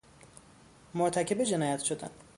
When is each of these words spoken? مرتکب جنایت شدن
مرتکب 0.93 1.41
جنایت 1.43 1.79
شدن 1.83 2.09